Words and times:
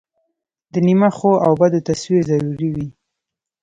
د 0.73 0.75
نیمه 0.87 1.09
ښو 1.17 1.31
او 1.45 1.51
بدو 1.59 1.79
تصویر 1.87 2.21
ضروري 2.31 2.69
وي. 2.75 2.87